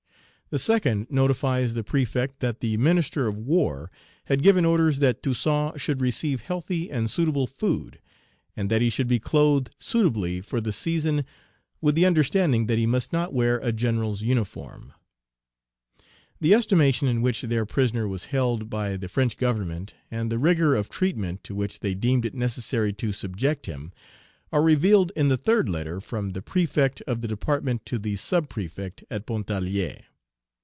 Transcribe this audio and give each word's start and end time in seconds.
The 0.53 0.59
second 0.59 1.07
notifies 1.09 1.75
the 1.75 1.81
Prefect 1.85 2.41
that 2.41 2.59
the 2.59 2.75
Minister 2.75 3.25
of 3.25 3.37
War 3.37 3.89
had 4.25 4.43
given 4.43 4.65
orders 4.65 4.99
that 4.99 5.23
Toussaint 5.23 5.79
should 5.79 6.01
receive 6.01 6.41
healthy 6.41 6.91
and 6.91 7.09
suitable 7.09 7.47
food, 7.47 8.01
and 8.53 8.69
that 8.69 8.81
he 8.81 8.89
should 8.89 9.07
be 9.07 9.17
clothed 9.17 9.69
suitably 9.79 10.41
for 10.41 10.59
the 10.59 10.73
season, 10.73 11.23
with 11.79 11.95
the 11.95 12.05
understanding 12.05 12.65
that 12.65 12.77
he 12.77 12.85
must 12.85 13.13
not 13.13 13.31
wear 13.33 13.59
a 13.59 13.71
general's 13.71 14.23
uniform. 14.23 14.91
The 16.41 16.53
estimation 16.53 17.07
in 17.07 17.21
which 17.21 17.43
their 17.43 17.65
prisoner 17.65 18.05
was 18.05 18.25
held 18.25 18.69
by 18.69 18.97
the 18.97 19.07
French 19.07 19.37
Government, 19.37 19.93
and 20.11 20.29
the 20.29 20.37
rigor 20.37 20.75
of 20.75 20.89
treatment 20.89 21.45
to 21.45 21.55
which 21.55 21.79
they 21.79 21.93
deemed 21.93 22.25
it 22.25 22.33
necessary 22.35 22.91
to 22.91 23.13
subject 23.13 23.67
him, 23.67 23.93
are 24.51 24.61
revealed 24.63 25.13
in 25.15 25.29
the 25.29 25.37
third 25.37 25.69
letter 25.69 26.01
from 26.01 26.31
the 26.31 26.41
Prefect 26.41 26.99
of 27.07 27.21
the 27.21 27.27
Department 27.29 27.85
to 27.85 27.97
the 27.97 28.17
Sub 28.17 28.49
Prefect 28.49 29.05
at 29.09 29.25
Pontarlier. 29.25 30.01